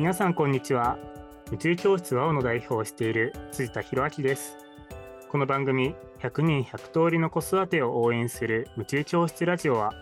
[0.00, 0.96] 皆さんこんにちは。
[1.52, 4.56] 宇宙教室青の代表をしている辻田博明です。
[5.28, 9.92] この番組100人100通りの子育てを応援する宇宙教室ラジオは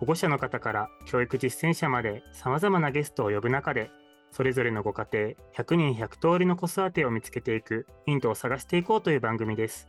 [0.00, 3.92] 保護者の方から教育実践者まで様々なゲストを呼ぶ中で
[4.32, 5.24] それぞれのご家庭
[5.56, 9.86] 100人100通りの子育てを見つけていくヒントを探していこうという番組です。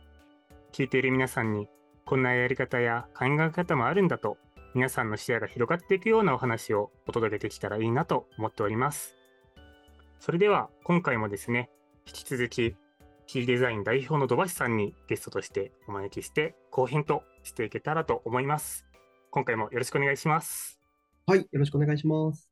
[0.72, 1.66] 聞いている皆さんに
[2.04, 4.38] こんなやり方や考え方もあるんだと
[4.74, 9.15] 皆さんの視野が広がっていくようなお話をお届けできたらいいなと思っております。
[10.18, 11.70] それでは今回もですね、
[12.06, 12.74] 引き続き
[13.26, 18.86] キーデザイン代表の土橋さんにゲストとしてお招きして後編としていけたらと思います。
[19.30, 20.80] 今回もよろしくお願いします。
[21.26, 22.50] はい、よろしくお願いします。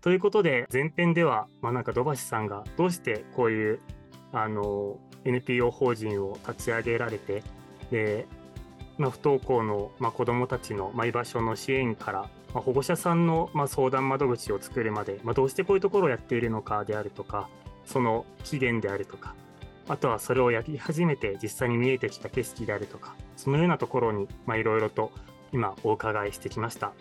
[0.00, 3.80] ということで前編では、まあ、なんか土橋さんがどうしてこういう
[4.32, 7.44] あの NPO 法人を立ち上げられて
[7.92, 8.26] で、
[8.98, 17.48] まあ、不登校の、まあ、子どもたちの、まあ、居場所の支援から、まあ、保護者さんの、まあ、相談窓口を作るまで、まあ、どうしてこういうところをやっているのかであるとか
[17.84, 19.34] その起源であるとか
[19.88, 25.10] あとはそれをやり始めて実際に見えてきた景色であるとかそのようなところにいろいろと
[25.52, 26.92] 今お伺いしてきました。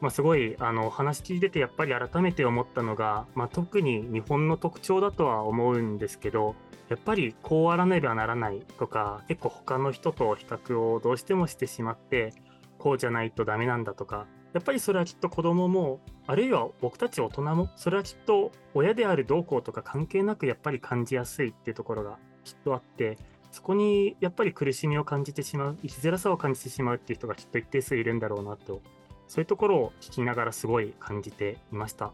[0.00, 6.56] まあ、すごいあの話聞いててやっぱり改めて思ったのが、まあ、特に日本の特徴だとは思うんですけど
[6.88, 12.34] やっぱりこうあらねばならないとか結構他の人と比較をどうしてもしてしまって
[12.78, 23.16] こうじゃないとダメなんだとかやっぱりそれはきっと子供もあるいは僕たち大人もそれはきっと親であるどうこうとか関係なくやっぱり感じやすいっていうところがきっとあって
[23.50, 28.80] そこにやっぱり苦しみを感じてしまう生きづらさを感じてしまうっていう人がきっと一定数いるんだろうなと
[29.28, 32.12] そういうところを聞きながらすごい感じていました。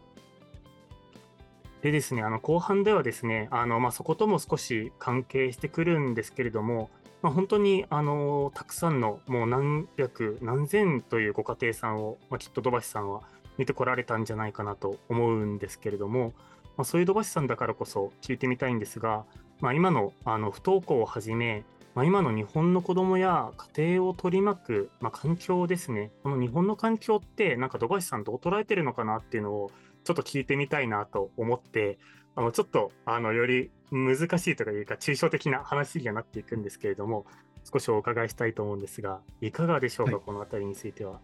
[1.81, 6.89] でですね、あの後半ではですね、あのまあ、そことも少し関係してくるんですけれども、
[7.21, 13.21] まあ、本当にあのたくさんのもう何百何千というご家庭さんを、まあ、きっと土橋さんは
[13.57, 16.33] 見てこられたんじゃないかなと思うんですけれども、
[16.77, 19.25] まあ、そういう土橋さんだからこそ聞いてみたいんですが、
[19.59, 29.71] まあ、今のあの不登校をはじめ、まあ、今の日本の子どもや家庭を取り巻く、まあ、環境ですね、この日本の環境って、なんか土橋さんどう捉えてるのかなっていうのを
[30.05, 31.99] ちょっと聞いてみたいなと思って、
[32.37, 37.25] あのちょっとあのより難しいというか、抽象的な話にはなっていくんですけれども、
[37.71, 41.19] 少しお伺いしたいと思うんですが、いかがでしょうか、はい、この辺りについては。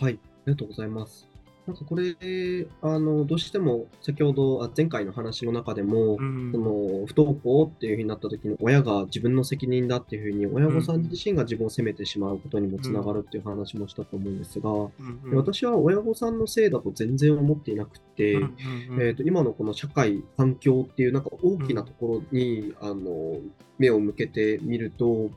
[0.00, 1.33] はい、ありがとうございます。
[1.66, 2.14] なんかこれ、
[2.82, 14.90] あの、どうしても先ほど、あ前回の話の中でも、うん、その不登校っていうふうになった時に親が自分の責任だっていうふうに親御さん自身が自分を責めてしまうことにもつながるっていう話もしたと思うんですが、うん
[15.24, 23.38] うん、私は親御さんのせいだと全然思っていなくて、うんうん、えーと、今のこの社会、環境っていうなんか大きなところに、あの
[23.78, 25.30] 目を向けてみると、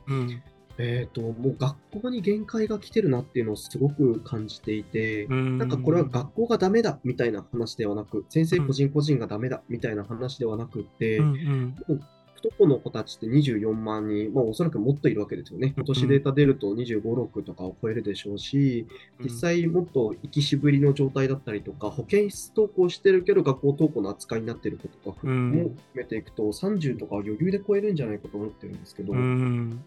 [0.78, 5.58] えっ、ー、と、もう学校に限界が来てるなっていうのをすごく感じていて、ん。
[5.58, 12.00] なんかこれは学校がダメだみたいな話ではなく、先生個人個人がダメだみたいな話ではなくて、うんうん、
[12.40, 15.72] 不登校の子たちって24万人、まあ、おそらくもっといるわけですよね。
[15.76, 18.86] 今年データ出ると25、6とかを超えるでしょうし、
[19.20, 29.12] 実際もっと行きしぶりの状態だったりとか、保健室登校してるけど学校登校の扱いになってることとかも含めていくと、30とか余裕で超えるんじゃないかと思ってるんですけど、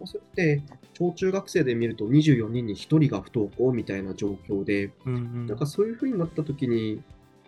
[0.06, 0.62] それって
[0.98, 7.02] 小中学生で見ると24人に1人が不登校みたいな状況で、なんかそういうふうになった時に、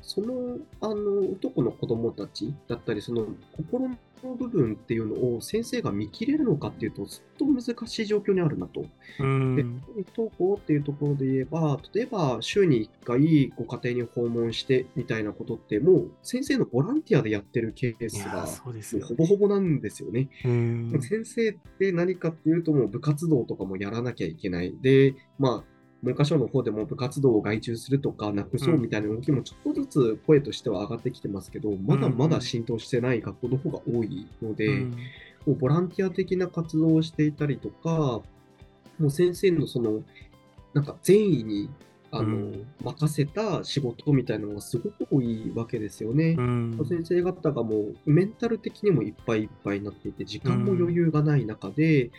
[0.04, 3.26] そのあの男の子供たちだったり、その
[3.56, 3.98] 心の
[4.28, 8.82] の部分っていうのを先生が見切れるのかっていうと、ずっと難しい状況にあるなと。
[8.82, 8.88] で、
[9.18, 18.48] 不登校っていうところで言えば、例えば週に1回ご家庭に訪問してみたいなことって、もう先生のボランティアでやってるケースが
[19.08, 20.30] ほぼほぼなんですよね。
[21.02, 24.76] 先生って何かっていうと、もう部活動とかもやらなきゃいけない。
[24.82, 25.73] で、まあ、
[26.04, 34.68] 文科省の方でも部活動を外注するとかなくそうみたいな動きもちょっとずつ声としては上がってきてますけど、まだまだ浸透してない学校の方が多いので、
[35.46, 38.22] もうボランティア的な活動をしていたりとか、
[39.00, 40.04] もう先生のその、
[40.74, 41.70] なんか善意に
[42.12, 46.36] あの、うん、任せた仕事みたいなのがすごく多いわけですよね。
[46.38, 52.12] うん、先生方がもうメンタル的にもいっぱいいっぱいになっていて、時間も余裕がない中で、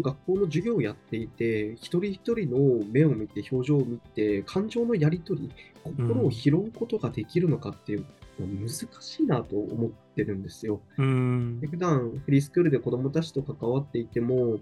[0.00, 5.50] 学校の授業をやっていて、一人一人の目を見て、表情を見て、感情のやり取り、
[5.84, 8.68] 心を拾うことができるのかっていうのは難
[9.00, 10.80] しいなと思ってるんですよ。
[10.98, 14.58] うん、普段フリースクールで子どもたちと関わっていても、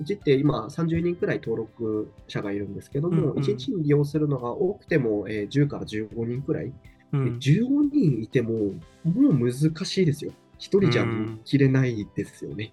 [0.00, 6.72] うちって今30人くらい登録者がいるんですけども、うんうん、1日に利用するのが多くても、えー、10から15人くらい。
[7.12, 8.72] うん、15人いても、
[9.04, 9.52] もう難
[9.84, 10.32] しいですよ。
[10.58, 11.06] 1人じゃ
[11.44, 12.72] 切れないですよね。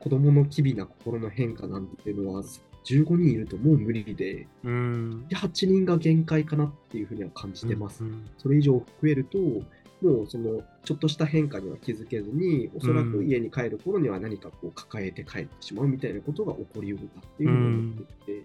[0.00, 5.26] 子供の機微な心の変化なんていうのは、すっ15人いるともう無理で、うん。
[5.30, 8.04] 8人が限界かなっていうふうには感じてます。
[8.04, 18.44] うんそれ以上増えると、もうそのちょっとした変化には気づけずに、おそらく家に帰る頃には何かこう抱えて帰ってしまうみたいなことが起こりうるなっていうふうに思っていて、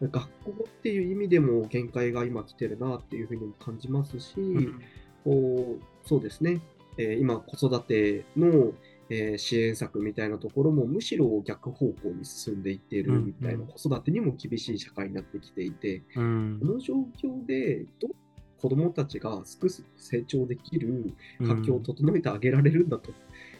[0.00, 4.82] 学校っていう意味でも限界が今来てるなっていうふうにも感じますし、うん
[5.24, 6.60] こうそうですね、
[6.98, 8.72] えー今、子育ての、
[9.08, 13.60] えー支援策みたいなところもむしろ逆方向に進んでいっているみたいな、うん。
[13.62, 16.58] うん子育てにも厳しい社会になってきていて、うん。
[16.60, 18.10] この状況でどう
[18.58, 21.14] 子どもたちがすくすく成長できる
[21.46, 23.12] 環境を整えてあげられるんだと、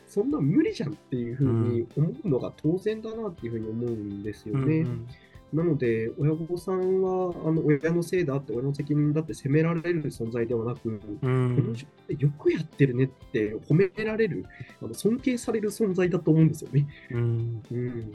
[0.06, 4.78] そんな無理じゃんっていうふうに思うのが当然だなっていうふうに思うんですよね。
[4.78, 5.06] うん
[5.52, 11.76] なので、親御さんはあの親のせいだって、親の責任だって責められる存在ではなく、うん。
[12.08, 14.44] よくやってるねって褒められる、
[14.82, 16.86] あの尊敬される存在だと思うんですよね。
[17.10, 17.62] うん。
[17.70, 18.12] うん、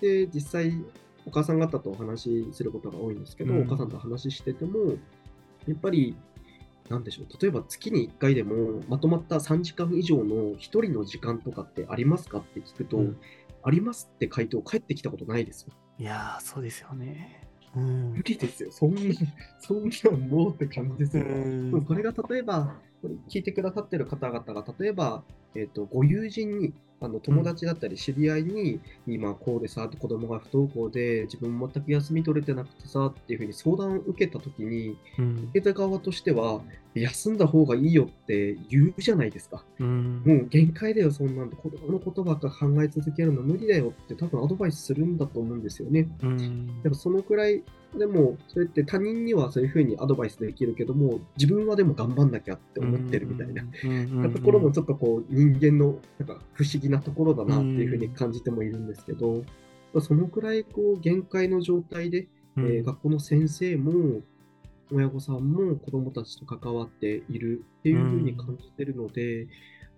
[0.00, 0.72] で、実際、
[1.26, 3.62] お母さん方とお話しすることが多いんですけど、うん。
[3.62, 4.94] お母さんと話してても、
[5.68, 6.16] やっぱり、
[6.88, 13.16] なんでしょう、例えば月に1回でもまとまった3時間以上の1人の時間とかってありますかって聞くと、うん。
[13.62, 15.74] ありますって回答返ってきたことないですよ。
[16.00, 17.46] いやーそうですよね。
[17.76, 18.72] うん無理ですよ。
[18.72, 19.00] そんな、
[19.60, 21.24] そんなもうって感じですよ。
[21.26, 25.24] うんこれが例えば、これ聞いてくださってる方々が、例えば、
[25.54, 36.60] えっとご友人に、あの友達だったり知り合いに、今こうでさ、子供が不登校で、自分も全く休み取れてなくてさっていうふうに相談を受けたときに、うん受けた側としては、
[36.94, 39.64] 休んだ方がいいよって言うじゃないですか。
[39.78, 46.06] うんもう限界だよ、そんなんで、子供のことばっか考え続けるの無理だよって、多分アドバイスするんだと思うんですよね。
[46.22, 47.62] うんでもそのくらい、
[47.96, 59.42] でも、それって他人にはそういうふうにアドバイスできるけども、自分はでも頑張んなきゃって思ってるみたいな、うんところもちょっとこう人間のなんか不思議なところだなっていうふうに感じてもいるんですけど、
[60.00, 62.66] そのくらいこう限界の状態で、うん。
[62.66, 64.22] えー学校の先生も
[64.92, 69.46] 親御さんも子どもたちと関わっているっていうふうに感じてるので、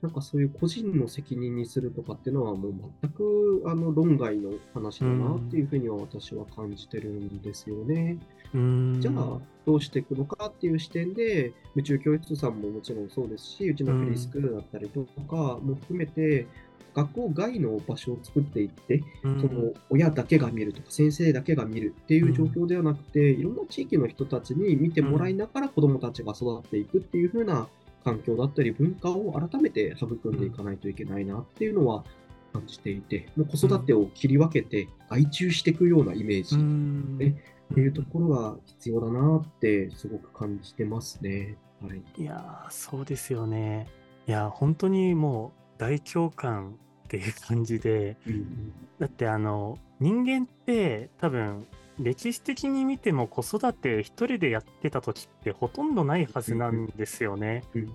[0.02, 8.18] なんかそういう個人の責任にするとかっていうのはもう全くあの論外の話だなっていうふうには私は感じてるんですよね。
[8.52, 16.46] うんじゃあどうしていくのかっていう視点で宇宙教室さんももちろんそうですしうちのフリースクールだったりとかも含めて
[16.94, 27.68] 学校外の場所を作っていってうんその親だけが見るとか先生だけが見るっていう状況ではなくて、いろんな地域の人たちに見てもらいながら子どもたちが育っていくっていう風な
[28.04, 32.04] 環境だったり文化を改めて育んでいかないといけないなっていうのは
[32.52, 37.32] 感じていて、もう子育てを切り分けて外注していくようなイメージう
[37.72, 41.56] っていうところが必要だなってすごく感じてますね。
[41.80, 42.02] はい。
[42.16, 43.86] いやーそうですよね。
[44.26, 51.66] いや本当にもう大共感っていう感じでうんだってあの人間って多分
[51.98, 57.64] 歴史的に見ても子育て一人でやってた時ってほとんどないはずなんですよね。
[57.74, 57.92] うん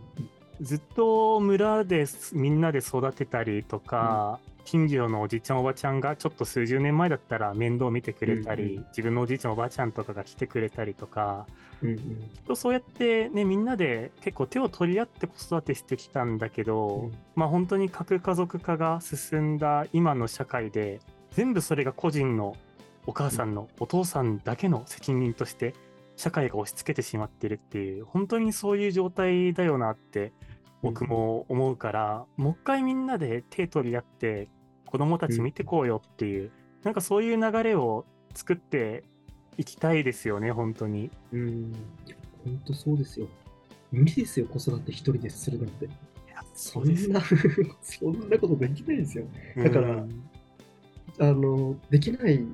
[0.62, 11.46] ずっと村ですみんなで育てたりとか、近所のおじいちゃんおばちゃんがちょっと数十年前だったら面倒見てくれたり、自分のおじいちゃんおばあちゃんとかが来てくれたりとか
[11.82, 11.98] うんうん。
[11.98, 17.14] きっとそうやってねみんなで結構手を取り合って子育てしてきたんだけど、うん。
[17.36, 21.00] まあ本当に核家族化が進んだ今の社会で
[21.32, 22.56] 全部それが個人の
[23.08, 25.74] お母さんのお父さんだけの責任として
[26.18, 30.34] 社会が押し付けてしまってるっていう本当にそういう状態だよなって
[30.82, 34.48] 僕も思うから、もう一回みんなで手取り合って
[34.86, 36.52] 子供たち見てこうよっていう、
[36.84, 39.04] なんかそういう流れを作って
[39.58, 41.10] いきたいですよね本当に。
[41.34, 41.74] うん。
[42.44, 43.28] 本当そうですよ。
[43.92, 45.90] 無理ですよ、子育て一人でするなんて。
[46.54, 47.22] そそうんですな、
[47.82, 49.26] そんなことできないですよ。
[49.58, 50.30] だからうん
[51.20, 52.46] あの、できない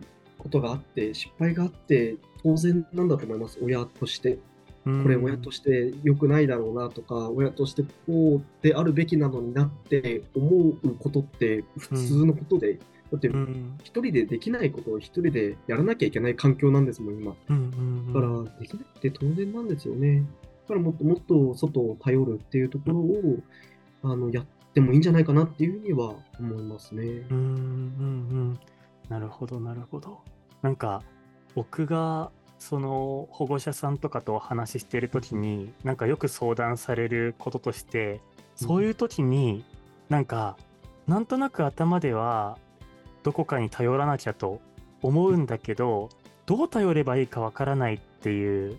[0.44, 4.38] ことがあって、失敗があって、当然なんだと思います、親として。
[4.86, 17.32] これ親として良くないだろうなとか、親としてこうであるべきなのになって思うことって普通のことで、だってうん一人でできないことを一人でやらなきゃいけない環境なんですもん、今。
[17.32, 20.26] だうんから、できなくて当然なんですよね。
[20.64, 23.38] だからもっともっと外を頼るっていうところを、
[24.02, 27.04] あの、やってもいいんじゃないかなっていうふうには思いますね。
[27.30, 27.40] うんうんう
[28.52, 28.60] ん
[29.10, 30.22] なるほどなるほど。
[30.62, 31.04] なんか
[31.56, 38.22] 僕がその保護者さんとかとお話ししてる時になんかよく相談されることとして
[38.56, 39.66] そういう時に
[40.10, 40.58] なんか
[41.06, 42.58] なんとなく頭では
[43.24, 44.62] どこかに頼らなきゃと
[45.02, 46.10] 思うんだけど
[46.46, 48.78] どう頼ればいいかわからないっていう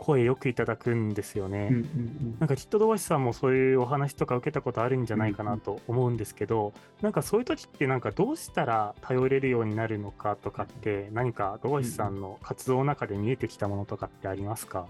[0.00, 1.68] 声よくいただくんですよね。
[1.70, 14.86] うんうんなんかきっと土橋さんもそういうお話とか受けたことあるんじゃないかなと思うんですけど、なんかそういう時ってなんかどうしたら頼れるようになるのかとかって何か土橋さんの活動の中で見えてきたものとかってありますか、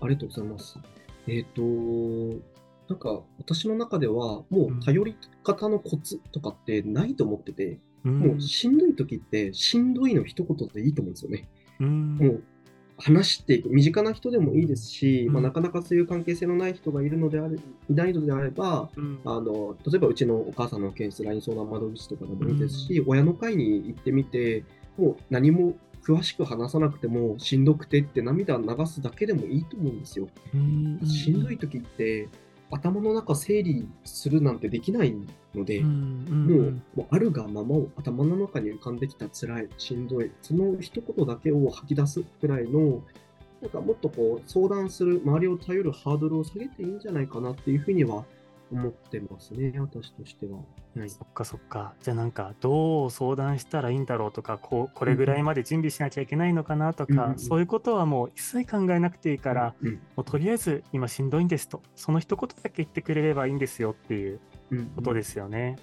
[0.00, 0.78] ありがとうございます。
[1.26, 1.62] えっ、と、
[2.88, 11.48] なんか私の中ではもう頼り方のコツとかってないと思ってて、うん、もうしんどい時ってしんどいの一言でいいと思うんですよね。
[11.80, 12.42] うんもう
[13.00, 15.32] 話していく、身近な人でもいいですし、うん。
[15.34, 19.20] まあ、なかなかそういう関係性のない人がいるのである、いないのであれば、うん。
[19.24, 24.64] あの例えばうちのお母さんの件室 LINE 相談窓口とかでもいいですし、親の会に行ってみて、
[24.96, 30.28] もう何も詳しく話さなくても、しんどくてって涙流すだけでもいいと思うんですよ。
[30.54, 31.00] うん。
[31.06, 32.28] しんどい時って、
[32.70, 35.14] 頭の中整理するなんてできない
[35.54, 43.02] ので、うんうもうもうあるがままを頭の中に浮かんできた辛い、しんどい、その一言だけを吐き出すくらいの、
[43.60, 48.24] なんかもっとこう相談する、周りを頼るハードルを下げていいんじゃないかなっていうふうには
[48.72, 50.58] 思ってますね、私としては。
[50.96, 51.94] はい、そっかそっか。
[52.02, 65.76] じゃあなんかどう相談したらいいんだろうとか、こうこれぐらいまで準備しなきゃいけないのかなとか、うんうんうんそういうことはもう一切考えなくていいから、うん、もうとりあえず今しんどいんですと、その一言だけ言ってくれればいいんですよっていううん、ことですよね。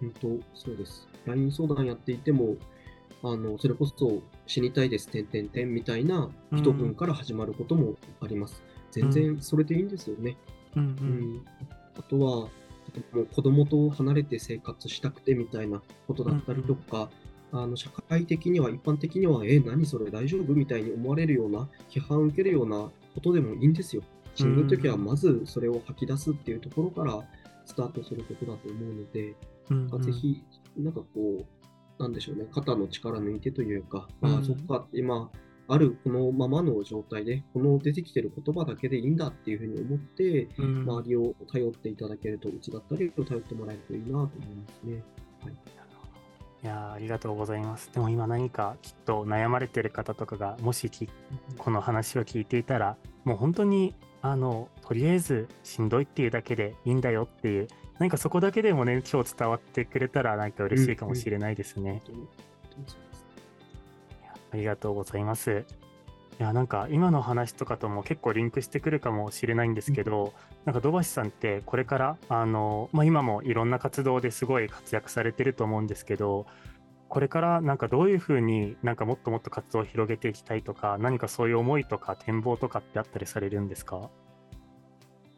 [0.00, 1.08] 本当、そうです。
[1.26, 2.56] LINE 相談やっていても、
[3.22, 8.62] あのそれこそ死にたいです、点々点みたいな一文から始まることもあります。
[8.90, 10.36] 全然それでいいんですよね。
[10.76, 11.44] うんううんん、
[11.96, 12.48] あとは、
[13.12, 17.10] もう子供と離れて生活したくてみたいなことだったりとか、
[17.52, 24.02] あの社会的には、一般的には、え、何それ大丈夫みたいに思われるような、批判を受けるようなことでもいいんですよ。
[24.34, 27.22] しんどい時は、まずそれを吐き出すっていうところから
[27.64, 29.34] スタートすることだと思うので、
[29.70, 30.02] うんうん。
[30.02, 30.42] ぜひ、
[30.76, 31.44] なんかこ
[31.98, 34.36] う、なんでしょうね、肩の力抜いてというか、うん。
[34.36, 35.30] ああ、そっか、今、
[35.70, 44.34] あるこのままの状態で、この出てきてる言葉だけでいいんだっていうふうに思って、うん周りを頼っていただけると、うちだったりを頼ってもらえるといいなと思いま
[44.72, 45.04] すね。
[46.62, 47.90] いやーありがとうございます。
[47.92, 51.08] でも今何かきっと悩まれてる方とかがもしき
[51.56, 62.02] この話を聞いていたらもう本当にあのとりあえずしんどいっていうだけでいいんだよっていう何かそこだけでもね今日伝わってくれたらなんか嬉しいかもしれないですね。
[62.08, 63.09] うですいや
[64.52, 65.64] ありがとうございます。
[66.38, 70.32] いやなんか今の話とかとも結構リンクしてくるかもしれないんですけど、
[70.64, 76.46] なんか土橋さんってこれからあの、まあ、今もいろんな活動ですごい活躍されてると思うんですけど
[77.08, 84.08] これからなんかどういうふうになんかもっともっと活動を広げていきたいとか何かそういう思いとか展望とかってあったりされるんですか？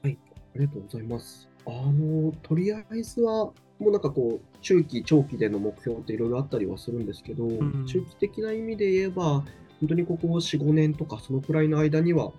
[0.04, 0.19] あり
[0.54, 1.49] がとうございます。
[1.66, 7.86] あの、とりあえずは、もうなんかこう、中期、長期での目標っていろいろあったりはするんですけど、ん。
[7.86, 9.44] 中期的な意味で言えば、
[9.80, 12.32] 本当にここ4、5年とか、そのくらいの間には、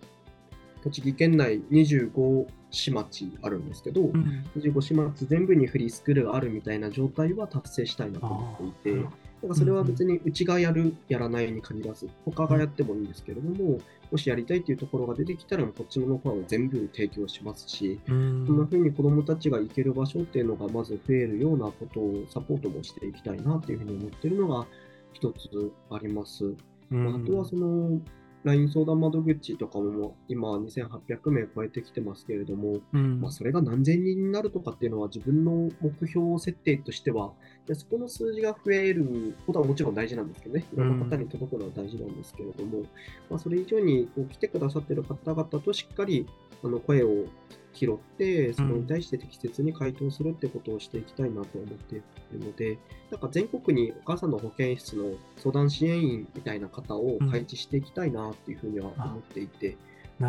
[0.83, 4.45] 栃木県内25市町あるんですけど、うん。
[4.55, 9.05] 25市町全部にフリースクールがあるみたいな状態は達成したいなと思っていて、
[9.43, 13.77] なんかそれは別にうちがやる、やらないに限らず、他がやってもいいんですけれども、
[14.09, 24.65] もしやりたいというところが出てきたら、こっちのノウハウを全部提供しますし、うんそんな風に子どもたちが行ける場所っていうのがまず増えるようなことをサポートもしていきたいなっていうふうに思っているのが
[25.11, 26.55] 一つあります。
[26.91, 27.99] あとはその
[28.43, 33.21] LINE 相談窓口とかも今2800名超えてきてますけれども、うん。
[33.21, 37.31] まあ、それが何千人になるとかっていうのは自分の目標設定としては、
[37.65, 42.81] でそこの数字が増えることはもちろん大事なんですけどね、いろんな方に届くのは大事なんですけれども、
[43.29, 46.27] まあ、それ以上にこう来てくださっている方々としっかり
[46.63, 47.25] あの声を
[47.73, 52.01] 拾って、それに対して適切に回答するってことをしていきたいなと思ってい
[52.31, 52.77] るので、
[53.11, 59.77] なんか全国にお母さんの保健室の相談支援員みたいな方を配置していきたいなっていうふうには思っていて、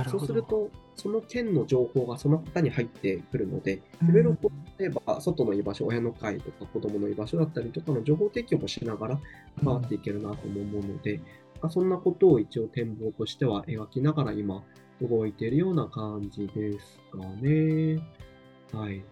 [0.09, 4.09] そうすると、その県の情報がその方に入ってくるので、うん。
[4.11, 9.21] いろいろこう例えば外の居場所、親の会とか子供の居場所だったりとかの情報提供もしながら
[9.63, 11.21] 関わっていけるなとも思うので、
[11.61, 14.63] まあそんなことを一応展望としては描きながら今
[15.01, 18.01] 動いているような感じですかね。
[18.73, 19.03] はい。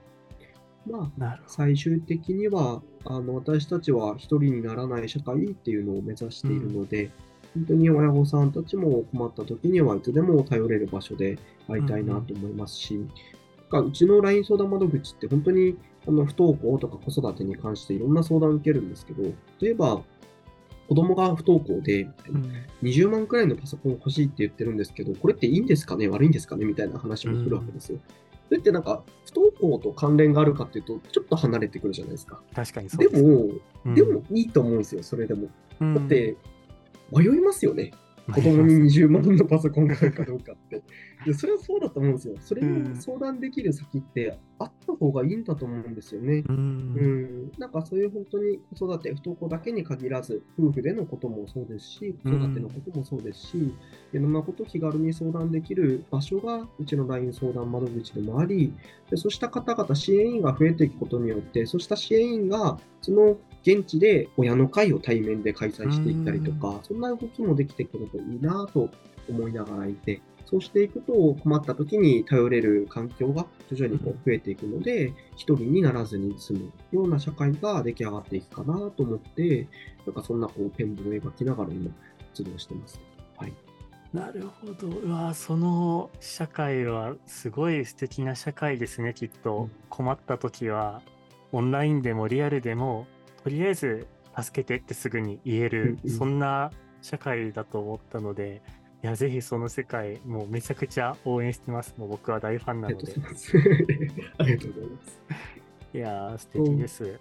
[0.85, 7.11] まあ、最終的にはあの私たちは一人にならない社会っていうのを目指しているので、
[7.55, 13.09] 本当に親御さんたちも困った時にはいつでも頼れる場所でありたいなと思いますし、なん
[13.69, 15.77] かうちの LINE 相談窓口って本当に
[16.09, 19.23] あの不登校とか子育てに関していろんな相談を受けるんですけど、
[19.61, 20.03] 例えば
[20.93, 22.07] 子供が不登校でう
[22.37, 26.07] ん20万くらいのパソコン欲しいって言ってるんですけど、これっていいんですかね？
[26.09, 26.67] 悪いんですかね？
[26.67, 27.99] みたいな話も来るわけですよ。
[28.49, 32.43] それってなんか不登校と関連があるかっていうと、ちょっと離れてくるじゃないですか。
[32.55, 33.49] 確かにそうでも、
[33.87, 35.49] うんでもいいと思うんですよ、それでも。
[35.81, 36.37] うんだって、
[37.11, 37.93] 迷いますよね。
[38.31, 40.83] 子供に20万のパソコンがあるかどうかって。
[41.25, 42.35] でそれはそうだと思うんですよ。
[42.41, 46.43] それに相談できる先ってあった方がいいんだと思うんですよね。
[46.49, 53.73] うん、うんなんかそういう本当に子育て、不登校だけに限らず、夫婦でのこともそうですし、子育てのこともそうですし、
[54.13, 58.73] いろんなこと気軽に相談できる場所がうちの LINE 相談窓口でもあり、
[59.11, 68.91] でそうした方々、支援員が増えていくことによって、そうした支援員がその現地で親の会を対面で開催していったりとか、そんな動きもできてくるといいなと
[69.29, 79.67] 思いながらいて、そうしていくと困った時に頼れる環境が徐々にこう増えていくので、一人にならずに済むような社会が出来上がっていくかなと思って、
[80.05, 81.91] なんかそんなこう展望を描きながら今
[82.31, 83.01] 活動してます。
[83.39, 83.53] はい。
[84.13, 84.89] なるほど。
[84.89, 89.71] うわその社会はすごい素敵な社会ですね、きっと。
[89.89, 91.01] 困った時は、
[91.53, 93.07] オンラインでもリアルでも
[93.43, 94.07] とりあえず
[94.41, 96.71] 助けてってすぐに言える、そんな
[97.03, 98.63] 社会だと思ったので、
[99.03, 101.95] いや、ぜひその世界、もうめちゃくちゃ応援してます。
[101.99, 103.13] もう僕は大ファンなので。
[104.39, 105.21] ありがとうございます。
[105.95, 107.21] いや素敵です。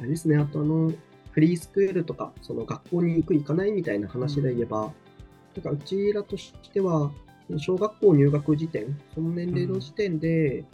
[0.00, 0.92] あれですね、あとあの、
[1.30, 7.12] フリースクールとか、その学校に行く、行かないみたいな話で言えば、うん、なんかうちらとしては、
[7.56, 10.64] 小学校入学時点、その年齢の時点で、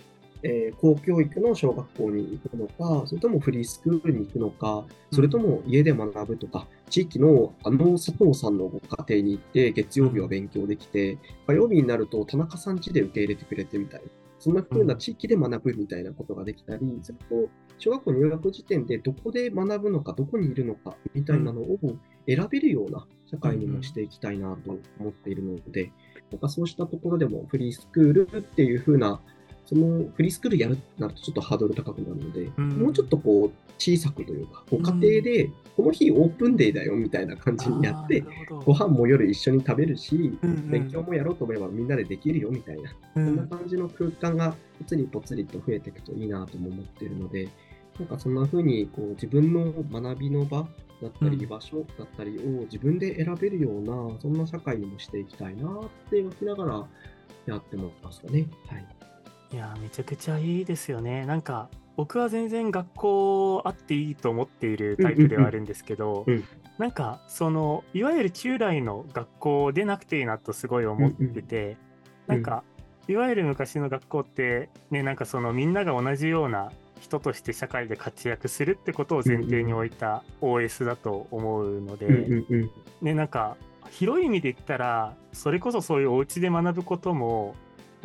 [0.48, 14.06] えー、公教育の小学校に行くのか、それともフリースクールに行くのか、それとも家で学ぶとか、地域のあの佐藤さんのご家庭に行って、月曜日は勉強できて、火曜日になると田中さん家で受け入れてくれてみたいな、
[14.38, 21.78] そんな風な地域で学ぶみたいなことができたり、それと小学校入学時点でどこで学ぶのか、どこにいるのかみたいなのを
[22.28, 25.90] 選べるような社会にもしていきたいなと思っているので、
[26.30, 29.20] なんかそうしたところでもフリースクールっていう風な
[29.66, 38.24] そのフリースクールやるとなるとちょっとハードル高くなるので、うん、もうちょっとこう小さくというか、ご家庭でこの日オープンデーだよみたいな感じにやって、
[38.64, 47.48] ご飯も夜一緒に食べるし、うんうん、勉強もやろうと思えばみんなでできるよみたいな、うん、そんな感じの空間がぽつりぽつりと増えていくといいなとも思っているので、
[47.98, 50.66] なんかそんな風にこう自分の学びの場
[51.02, 56.86] だったり居場所だったりを自分で選べるような、そんな社会にもしていきたいなって描きながら
[57.46, 58.46] やってますかね。
[58.68, 58.95] はい。
[59.52, 61.24] いや、めちゃくちゃいいですよね。
[61.26, 66.26] なんか、僕は全然学校あっていいと思っているタイプではあるんですけど、
[66.78, 71.76] なんか、その、いわゆる旧来の学校でなくていいなとすごい思ってて、
[72.26, 72.64] なんか、
[73.08, 82.42] いわゆる昔の学校って、ね、なんかそのみんなが同じような人として社会で活躍するってことを前提に置いた OS だと思うので、
[83.00, 83.56] ね、なんか
[83.90, 87.54] 広い意味で言ったらそれこそそういうお家で学ぶことも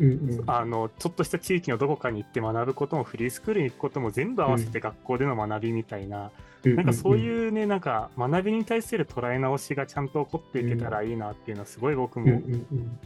[0.00, 6.30] うんうん、あのちょっとした地域のどこかに行って学ぶこともフリースクールに行くことも全部合わせて学校での学びみたいな、
[6.64, 12.40] うん、なんかそういうねなんか学びに対する捉え直しがちゃんと起こっていけたらいいなっていうのはすごい僕も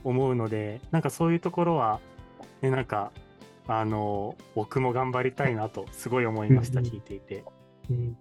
[0.05, 2.01] 思うので、なんかそういうところは、
[2.63, 3.13] ね、なんか
[3.67, 7.45] あの僕も頑張りたいなとすごい思いました、聞いていて。
[7.91, 8.17] うん。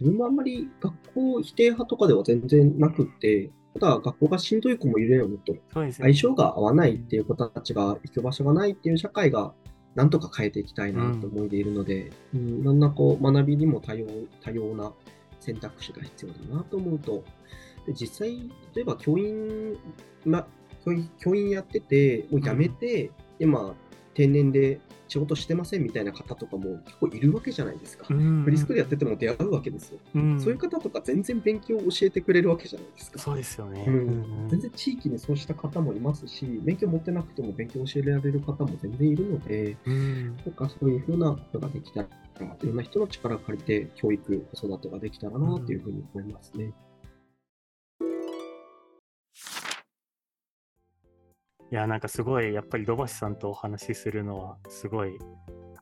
[0.00, 9.52] 自分もあんまり学校否定派とかでは全然なくて、ただ学校がしんどい子もいるよねと、ね、相性が合わないっていう子たちが行く場所がないっていう社会が
[9.94, 14.06] なんとか変えていきたいなと思いでいるので、うん、いろんなこう学びにも多様
[14.42, 14.92] 多様な
[15.40, 17.24] 選択肢が必要だなと思うと、
[17.86, 19.76] で実際、例えば教員、
[20.24, 20.46] ま、
[21.18, 23.74] 教員やってて、もう辞めて、うん、今、
[24.14, 28.06] 定年で仕事してませんみたいな方とかも結構いるわけじゃないですか。
[28.06, 33.18] フリスクでやってても出会うわけですよ、うん、そういう方とか全然勉強を教えてくれるわけじゃないですか。
[33.18, 42.08] そうですよね、うん、全然地域にそうした方もいますし、勉強持ってなくても勉強教えられる方も全然いるので、うん、なんかそういうふうなことができたら、
[42.40, 46.72] いろんな人の力を借りて教育、子育てができたらなというふうに思いますね。
[51.72, 55.18] いや、なんかすごい、やっぱり土橋さんとお話しするのは、すごい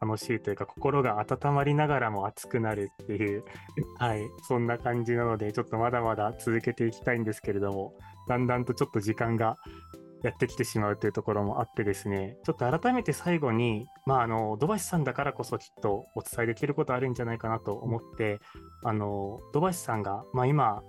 [0.00, 3.44] 楽しいというか、心が温まりながらも熱くなるっていう、
[3.98, 7.94] はい、そんな感じなので、ちょっとまだまだ続けていきたいんですけれども、
[8.28, 9.56] だんだんとちょっと時間が
[10.22, 18.40] やってきてしまうというところもあってですね、ちょっと改めて最後に、まあ、あの、土橋さんだからこそきっとお伝えできることあるんじゃないかなと思って、
[18.84, 20.82] あの、土橋さんが、まあ、今、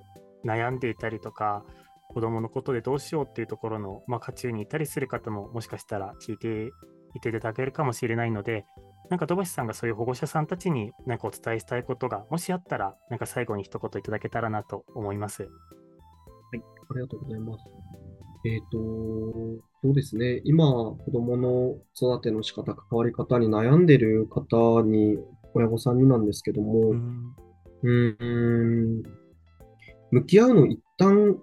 [0.46, 1.64] 悩んでいたりとか、
[2.10, 6.72] 子供のことでどうしようっていうところの、まあ、渦中にいたりする方ももしかしたら聞いて
[7.16, 8.66] いていただけるかもしれないので、
[9.10, 15.44] なんか土橋さんがそういう保護者さんたちに何かお伝えしたいことが、もしあったら、なんか最後に一言いただけたらなと思います。
[15.44, 15.52] はい、
[16.52, 17.64] ありがとうございます。
[18.46, 25.18] えっ、ー、と、そうですね、今、子供の育ての仕方、関わり方に悩んでる方に、
[25.54, 27.36] 親御さんになんですけども、うん、
[27.82, 29.04] うん
[30.12, 31.38] 向き合うの一旦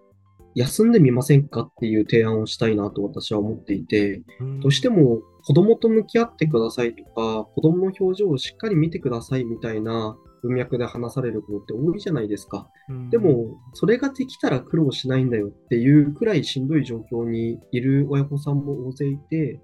[0.56, 4.22] 休んでみませんかっていう提案をしたいなと私は思っていて、
[4.62, 12.70] どうしても子供と向き合ってくださいとか、子供の表情をしっかり見てくださいみたいな文脈で話されることって多いじゃないですか。
[13.10, 19.60] でも、それができたら苦労しないんだよっていうくらいしんどい状況にいる親御さんも大勢いて、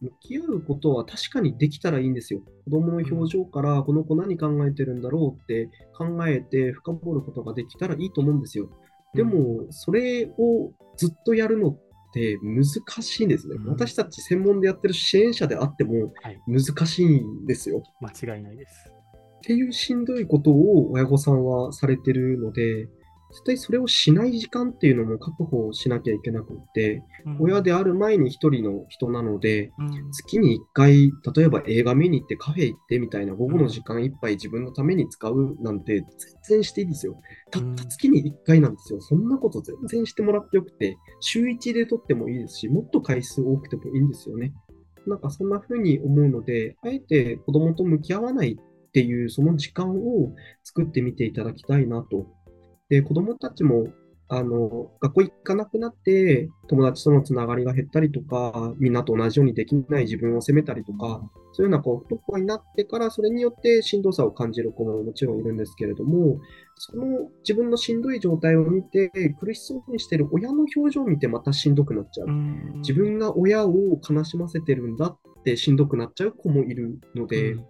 [0.00, 2.40] 向き合うことは確かにできたらいいんですよ。
[2.64, 8.70] 子供の表情からこの子何考えてるんだろうって考えて深掘ることができたらいいと思うんですよ。
[9.14, 11.78] でも、それをずっとやるのっ
[12.12, 12.64] て難
[13.02, 13.56] しいんですね。
[13.66, 16.12] 私たち専門でやってる支援者であっても
[16.46, 17.82] 難しいんですよ。
[18.00, 18.92] はい、間違いないです。
[19.38, 22.88] っていうしんどいことを親御さんはされてるので、
[23.30, 37.20] 絶対それをしない時間っていうのも確保しなきゃいけなくって、うん、親である前に一人の人なので、うん、月に一回、例えば映画見に行ってカフェ行ってみたいな午後の時間いっぱい自分のために使うなんて全然していいですよ。
[37.50, 39.00] たった月に一回なんですよ。
[39.00, 44.52] そんなこと全然してもらってよくて、週一で撮ってもいいですし、もっと回数多くてもいいんですよね。
[45.06, 48.58] なんかそんな風に思うので、あえて子供と向き合わない
[48.90, 52.26] っていうその時間を作ってみていただきたいなと。
[52.90, 53.88] で、子供たちも
[54.32, 61.20] あの学校行かなくなって友達とのつながりが減ったりとか、みんなと同じようにできない自分を責めたりとか、
[61.52, 66.38] そういうようなこう不登校になってから、それによってしんどさを感じる子ももちろんいるんですけれども、
[66.76, 72.28] その自分のしんどい状態を見て、苦しそうにしてる親の表情を見てまたしんどくなっちゃう。
[72.78, 73.72] 自分が親を
[74.08, 77.64] 悲しませてるんだってしんどくなっちゃう子もいるので、うん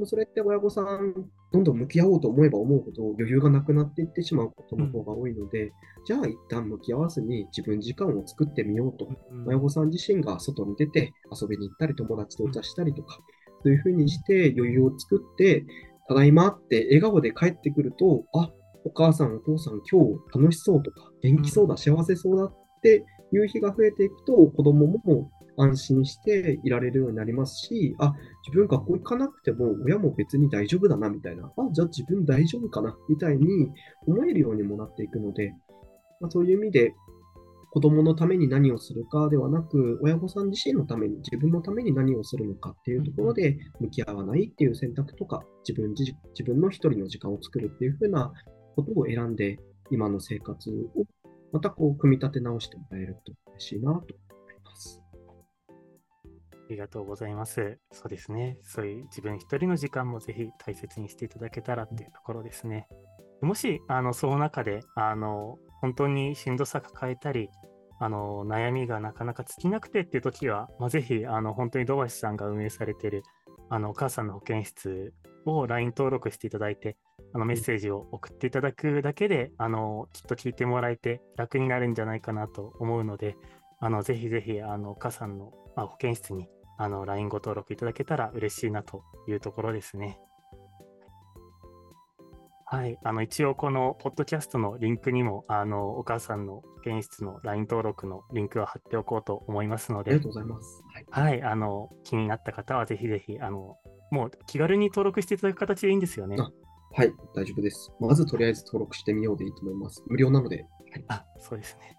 [0.00, 1.14] もそれって親御さん、
[1.52, 5.70] どんどん向き合おうと思えば思うほど余裕がなくなっていってしまうことの方が多いので、うん、
[6.06, 13.18] じゃあ一旦向き合わずに自分時間を作ってみようと、うん、親御さん自身が外に出て遊びに行ったり、友達とお茶したりとか、
[13.62, 15.64] そういうふうにして余裕を作って、
[16.08, 18.50] ただいまって笑顔で帰ってくると、あ
[18.84, 28.14] お母さん、お父さん、今日楽しそうとか、元気そうだ、幸せそうだっていう日が増えていくと、子供も安心していられるようになりますし、あ、
[28.46, 33.68] 自分学校行かなくても親も別に大丈夫だなみたいな、あ、じゃあ自分大丈夫かなみたいに
[34.06, 35.52] 思えるようにもなっていくので、
[36.20, 36.94] まあ、そういう意味で
[37.72, 48.30] 子供のために何をするかではなく、親御さん自身のために、自分のために何をするのかっていうところで向き合わないっていう選択とか、自分自自分の一人の時間を作るっていうふうな
[48.76, 49.58] ことを選んで、
[49.90, 51.06] 今の生活を
[51.52, 54.04] またこう組み立て直してもらえると嬉しいなと思い
[54.64, 55.00] ます。
[55.68, 57.78] ありがとうございます。
[57.92, 58.56] そうですね。
[58.62, 62.88] そういう自分一人の時間もぜひ大切にしていただけたらっていうところですね。
[63.42, 67.50] もし、あの、その中で、あの、本当にしんどさ抱えたり、
[67.98, 73.22] あの、悩みがなかなか尽きなくてっていう時は、まあ、ぜひ、あの、本当に土橋さんが運営されている、
[73.72, 75.14] あの、お母さんの保健室
[75.46, 76.98] を LINE 登録していただいて、
[77.32, 83.34] あのメッセージを送っていただくだけで、あのきっと聞いてもらえて楽になるんじゃないかなと思うので、
[83.80, 90.20] あのぜひぜひあのお母さんの、まあ、保健室にあの LINE ご登録いただけたら嬉しいなというところですね。
[92.66, 100.82] はい、あの一応このポッドキャストのリンクにもあのお母さんの保健室の LINE 登録のリンクを貼っておこうと思いますので、ありがとうございます。
[101.12, 103.76] はい、はい、あの気になった方はぜひぜひあの
[104.10, 106.36] もう気軽に登録していただく形でいいんですよね。
[106.36, 107.92] はい、大丈夫です。
[108.00, 110.02] まずとりあえず登録してみようでいいと思います。
[110.08, 110.66] 無料なので。
[110.90, 111.96] はい、あ、そうですね。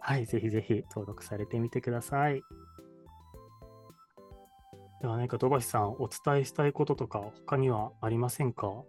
[0.00, 2.42] はい、ぜひぜひ登録されてみてください。
[5.00, 8.84] では何か土橋さん、お伝えしたいこととか、他にはありませんか？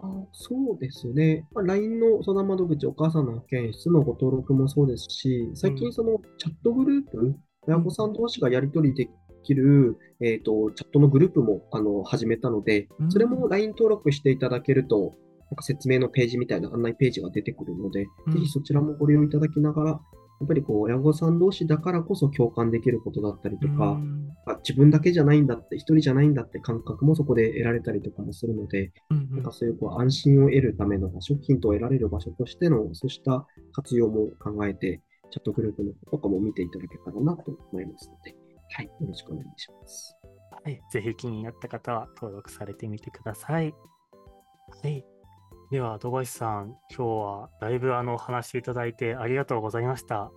[0.00, 1.46] あそうですね。
[1.52, 7.36] まあ、LINE の相談窓口、お母さんの保健室のご登録もそうですし、最近そのチャットグループ、
[7.68, 9.10] 親御さん同士がやり取りで
[9.44, 15.14] きる、えーと、チャットのグループもあの始めたので、それも LINE 登録していただけると、
[15.50, 23.98] なんか説明のページみたいな案内ページが出てくるので、うん、ぜひそちらもご利用いただきながら、やっぱりこう親御さん同士だからこそ共感できることだったりとか、
[24.46, 38.34] あ自分だけじゃないんだって、一人じゃないんだって感覚もそこで得られたりとかもするので、うんうん、なんかそういうこう安心を得るための場所、ヒントを得られる場所としての、そうした活用も考えて、チャットグループのとかも見ていただけたらなと思いますので、
[38.74, 40.16] はい、よろしくお願いします。
[40.64, 43.74] はい、ぜひ気になった方は登録されてみてください。
[44.82, 45.04] はい。
[45.70, 50.30] では、土橋さん、今日はだいぶあの話していただいてありがとうございました。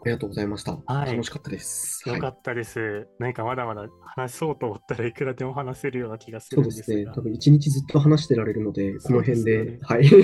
[0.00, 0.78] ありがとうございました。
[0.86, 2.08] はい、楽しかったです。
[2.08, 2.78] よかったです。
[2.78, 6.84] はい、何かまだまだ話そうと思ったらいくらでも話せるような気がするんですが。
[6.86, 7.12] そうですね。
[7.14, 9.64] 多分一日ずっと話してられるので、この辺で。
[9.64, 10.06] でね、はい。
[10.08, 10.20] ちょ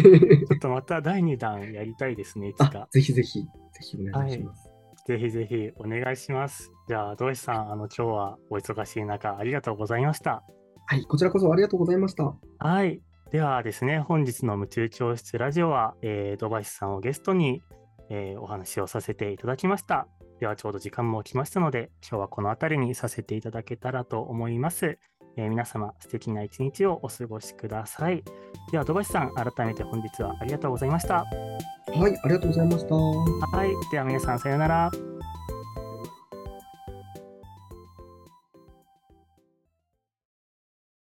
[0.57, 2.89] っとまた第2弾やりたいですね、いつか。
[2.91, 3.49] ぜひぜひ、ぜ
[3.81, 4.69] ひお願いします。
[4.69, 4.75] は
[5.17, 6.71] い、ぜひぜひお願いします。
[6.89, 10.45] じゃあ、土井さん、あの今日はお忙しい中、ありがとうございました。
[10.87, 12.35] はい、こちらこそありがとうございました。
[12.59, 13.01] はい。
[13.35, 17.63] ではですね、本日の夢中教室ラジオは、えー、土橋さんをゲストに、
[18.11, 20.07] えー、お話をさせていただきました。
[20.40, 24.99] ではちょうど時間も来ましたので、今日はこの辺りにさせていただけたらと思います。
[25.37, 28.23] えー、皆様、素敵な一日をお過ごしください。
[28.71, 31.25] では、土橋さん、改めて本日はありがとうございました。
[31.25, 32.95] はい、ありがとうございました。
[32.95, 35.13] はい、では皆さん、さようなら。